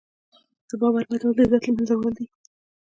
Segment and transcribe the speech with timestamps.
[0.69, 2.25] د باور ماتول د عزت له منځه وړل دي.